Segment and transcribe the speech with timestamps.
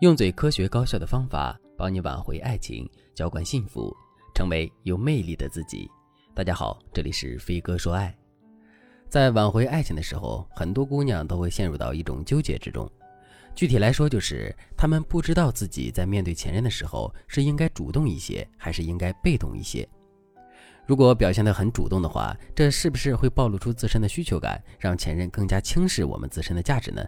[0.00, 3.96] 用最科学高效的方法帮你挽回爱情，浇灌幸福，
[4.34, 5.90] 成为有魅力的自己。
[6.34, 8.14] 大家好，这里是飞哥说爱。
[9.08, 12.86] 在挽回爱情的时候，很多姑娘都会陷入到一种纠结之中。
[13.54, 19.88] 具体来说，就是她们不知道自己在面对前任的时候是应该主动一些，还是应该被动一些。
[20.84, 27.02] 如果表现得很主动的话，这是不是会暴露出自身的需求感，让前任更加轻视我们自身的价值呢？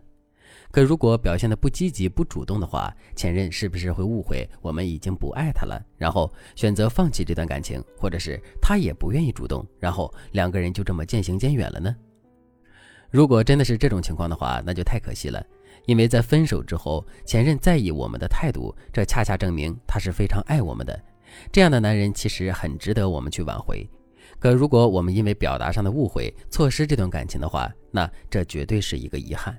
[0.70, 11.96] 可如果表现的不积极、不主动的话，前任是不是会误会我们已经不爱他了，然后选择放弃这段感情，或者是他也不愿意主动，然后两个人就这么渐行渐远了呢？
[13.10, 15.42] 如果真的是这种情况的话，那就太可惜了，
[15.86, 21.02] 因为在分手之后，前任在意我们的态度，这恰恰证明他是非常爱我们的。
[21.50, 23.88] 这样的男人其实很值得我们去挽回。
[24.38, 29.58] 可如果我们因为表达上的误会，错失这段感情的话，那这绝对是一个遗憾。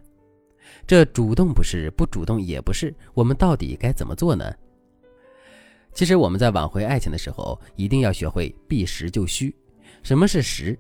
[0.87, 4.53] 这主动不是，不主动也不是，我们到底该怎么做呢？
[5.93, 9.53] 其实我们在挽回爱情的时候，一定要学会避实就虚。
[10.03, 10.77] 什么是实？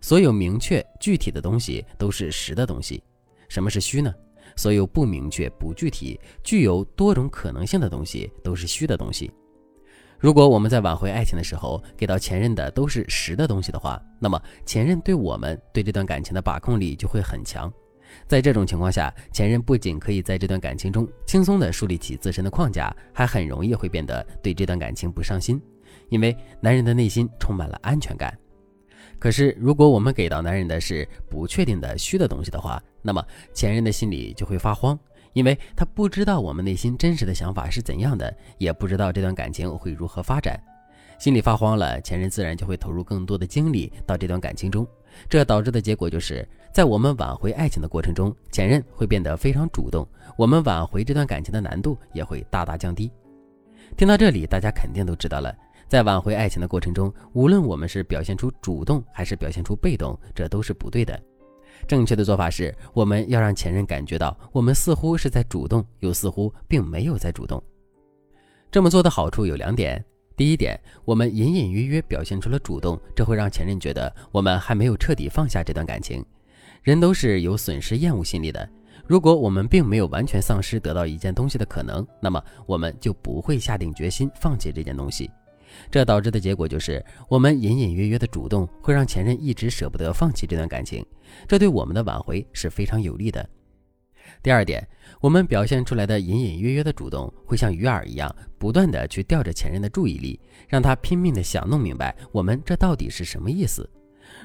[0.00, 3.02] 所有明确具体的东西都是实的东西。
[3.48, 4.14] 什么是虚呢？
[4.56, 9.30] 所有不明确不具体、具有多种可能性的东西都是虚的东西。
[10.18, 17.70] 如果我们在挽回爱情的时候给到前任的都是实的东西的话，那么前任对我们对这段感情的把控力就会很强。
[18.26, 25.60] 在这种情况下，前任不仅可以在这段感情中轻松地树立起自身的框架，还很容易会变得对这段感情不上心，
[26.08, 28.36] 因为男人的内心充满了安全感。
[29.18, 34.98] 可是，如果我们给到男人的是不确定的虚的东西的话，那么前任的心里就会发慌，
[35.32, 40.60] 因为他不知道我们内心真实的想法是怎样的，也不知道这段感情会如何发展。
[41.18, 44.86] 心里发慌了，前任自然就会投入更多的精力到这段感情中，
[45.28, 50.06] 这导致的结果就是在我们挽回爱情的过程中，前任会变得非常主动，
[50.36, 53.10] 我们挽回这段感情的难度也会大大降低。
[53.96, 55.54] 听到这里，大家肯定都知道了，
[55.88, 61.20] 在挽回爱情的过程中，无论我们是表现出主动还是表现出被动，这都是不对的。
[61.86, 67.62] 正确的做法是，我们要让前任感觉到我们似乎是在主动，又似乎并没有在主动。
[68.70, 70.04] 这么做的好处有两点。
[70.36, 76.24] 第一点，我们隐隐约约表现出了主动，这会让前任觉得我们还没有彻底放下这段感情。
[76.82, 78.68] 人都是有损失厌恶心理的，
[79.06, 85.30] 如果我们并没有完全丧失得到一件东西的可能，那么我们就不会下定决心放弃这件东西。
[85.88, 91.04] 这导致的结果就是，我们隐隐约约的主动会让前任一直舍不得放弃这段感情，
[91.46, 93.48] 这对我们的挽回是非常有利的。
[94.42, 94.86] 第二点，
[95.20, 103.88] 我们表现出来的隐隐约约的主动，会像鱼饵一样，不断的去吊着前任的注意力，让他拼命的想弄明白我们这到底是什么意思。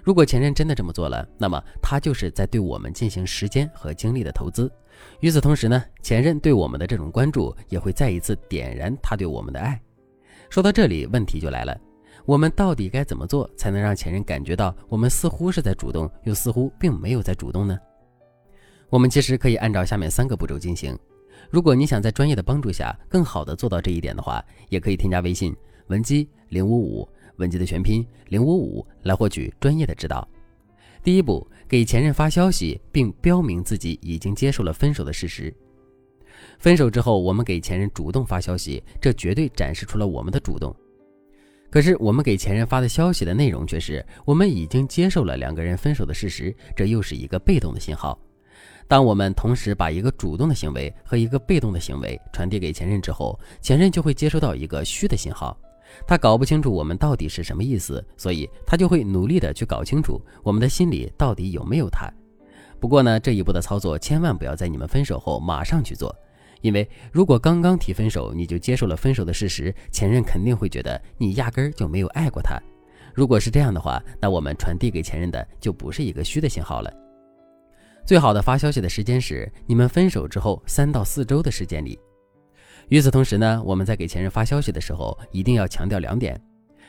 [0.04, 4.72] 如果前任真的这么做了，那么他就是在对我们进行时间和精力的投资。
[5.22, 9.82] 与此同时呢，前任对我们的这种关注，也会再一次点燃他对我们的爱。
[10.50, 11.78] 说到这里，问题就来了，
[12.26, 17.78] 我们到底该怎么做，才能让前任感觉到我们似乎是在主动，又似乎并没有在主动呢？
[18.90, 20.98] 我们其实可以按照下面三个步骤进行。
[21.50, 25.56] 如果你想在专业的帮助下更好的做到这一点的话，也可以添加微信
[25.88, 27.08] 文姬零五五，
[27.38, 30.28] 文姬的全拼零五五来获取专业的指导。
[31.04, 35.54] 第一步，给前任发消息，并标明自己已经接受了分手的事实。
[36.58, 40.76] 分手之后，我们给前任主动发消息，这绝对展示出了我们的主动。
[41.70, 48.20] 可是我们给前任发的消息的内容却是我们已经接受了两个人分手的事实，这又是一个被动的信号。
[48.90, 55.56] 当我们同时把一个主动的行为和一个被动的行为传递给前任之后，前任就会接收到一个虚的信号，
[56.08, 62.12] 他搞不清楚我们到底是什么意思，所以他就会努力的去搞清楚我们的心里到底有没有他。
[62.80, 66.16] 不过呢，这一步的操作千万不要在你们分手后马上去做，
[66.62, 72.60] 因为如果刚刚提分手你就接受了分手的事实，前任肯定会觉得你压根儿就没有爱过他。
[73.14, 76.92] 如果是这样的话，那我们传递给前任的就不是一个虚的信号了。
[78.10, 82.00] 最好的发消息的时间是你们分手之后三到四周的时间里。
[82.88, 86.36] 与此同时呢，我们在给前任发消息的时候，一定要强调两点：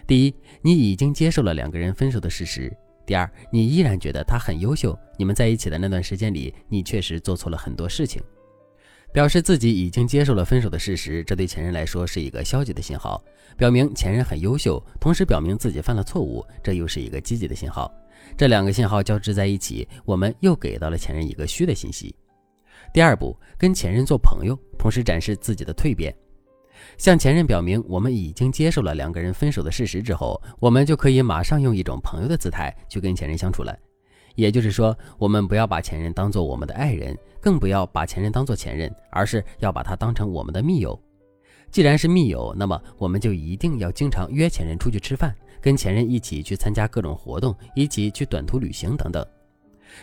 [0.07, 2.71] 第一，你已经接受了两个人分手的事实；
[3.05, 4.99] 第二，你依然觉得他很优秀。
[5.19, 8.23] 你们在一起的那段时间里，你确实做错了很多事情。
[9.13, 13.23] 表示自己已经接受了分手的事实，这对前任来说是一个消极的信号，
[13.59, 17.93] 表明前任很优秀，同时表明自己犯了错误，这又是一个积极的信号。
[18.37, 22.15] 这两个信号交织在一起，我们又给到了前任一个虚的信息。
[22.93, 26.15] 第二步，跟前任做朋友，同时展示自己的蜕变，
[26.97, 33.77] 向前任表明我们已经接受了两个人分手的事实之后，我们就可以马上用一种朋友的姿态去跟前任相处了。
[34.37, 40.99] 也就是说，我们不要把前任当做我们的爱人，更不要把前任当做前任，而是要把他当成我们的密友。
[41.71, 49.25] 既然是密友，那么我们就一定要经常约前任出去吃饭，跟前任一起去参加各种活动，一起去短途旅行等等。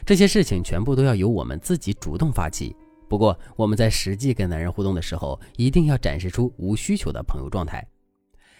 [0.06, 2.76] 这些事情全部都要由我们自己主动发起。
[3.10, 7.86] 不过，我们在实际跟男人互动的时候，一定要展示出无需求的朋友状态。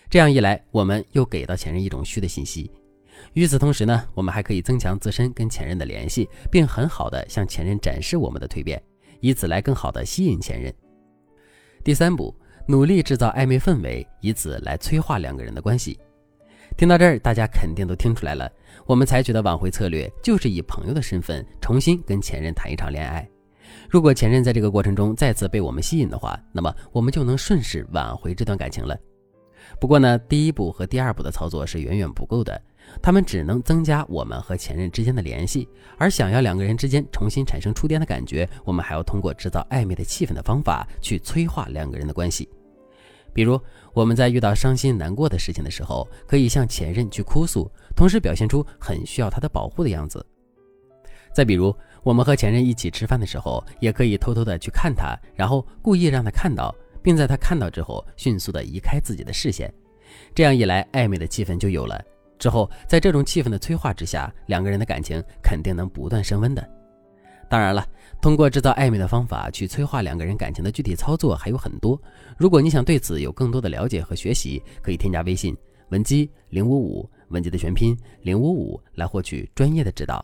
[0.10, 2.72] 这样一来，我们又给到前任一种虚的信息。
[3.34, 8.82] 与此同时呢，我们还可以增强自身跟前任的联系，并很好的向前任展示我们的蜕变，
[9.20, 10.74] 以此来更好的吸引前任。
[11.84, 12.34] 第三步，
[12.68, 16.00] 努力制造暧昧氛围，以此来催化两个人的关系。
[16.78, 18.48] 听到这儿，大家肯定都听出来了，
[18.86, 23.28] 我们采取的挽回策略就是以朋友的身份重新跟前任谈一场恋爱。
[23.90, 28.96] 如果前任在这个过程中再次被我们吸引的话，那么我们就能顺势挽回这段感情了。
[29.80, 32.62] 不过呢，第一步和第二步的操作是远远不够的，
[33.02, 35.68] 他们只能增加我们和前任之间的联系。
[35.98, 42.48] 而想要两个人之间重新产生触电的感觉，我们还要通过制造暧昧的气氛的方法去催化两个人的关系。
[43.38, 43.62] 比如，
[43.94, 50.26] 我们在遇到伤心难过的事情的时候，可以向前任去哭诉，同时表现出很需要他的保护的样子。
[51.36, 56.74] 再比如，我们和前任一起吃饭的时候，也可以偷偷的去看他，然后故意让他看到，
[57.04, 59.72] 并在他看到之后迅速的移开自己的视线。
[60.34, 62.04] 这样一来，暧昧的气氛就有了。
[62.40, 66.68] 之后，在这种气氛的催化之下，两个人的感情肯定能不断升温的。
[67.50, 67.88] 当然了，
[68.22, 72.00] 通过制造暧昧的方法去催化两个人感情的具体操作还有很多。
[72.38, 75.56] 如果你想对此有更多的了解和学习，可以添加微信
[75.90, 80.24] 文姬零五五，文姬的全拼零五五，来获取专业的指导。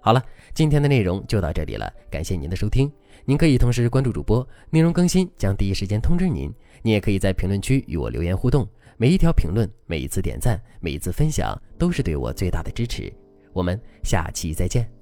[0.00, 0.22] 好了，
[0.52, 2.92] 今天的内容就到这里了，感谢您的收听。
[3.24, 6.52] 您可以同时关注主播，内容更新将第一时间通知您。
[6.82, 13.12] 您也可以在评论区与我留言互动，每一条评论、每一次点赞、每一次分享，都是对我最大的支持。
[13.52, 15.01] 我们下期再见。